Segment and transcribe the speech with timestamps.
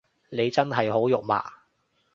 [0.31, 1.53] 你真係好肉麻